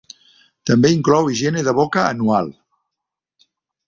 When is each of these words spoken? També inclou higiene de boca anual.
També 0.69 0.89
inclou 0.93 1.29
higiene 1.33 1.63
de 1.67 1.73
boca 1.79 2.05
anual. 2.05 2.49